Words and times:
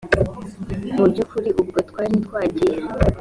mu 0.95 1.05
by 1.11 1.17
ukuri 1.23 1.49
ubwo 1.61 1.79
twari 1.89 2.15
twagiye 2.25 2.77